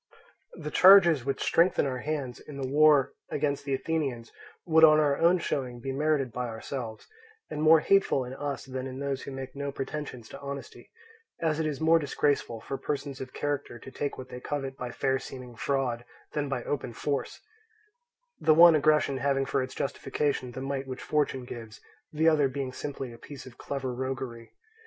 [0.55, 4.31] The charges which strengthen our hands in the war against the Athenians
[4.65, 7.05] would on our own showing be merited by ourselves,
[7.51, 10.89] and more hateful in us than in those who make no pretensions to honesty;
[11.39, 14.89] as it is more disgraceful for persons of character to take what they covet by
[14.89, 17.39] fair seeming fraud than by open force;
[18.39, 21.79] the one aggression having for its justification the might which fortune gives,
[22.11, 24.55] the other being simply a piece of clever roguery.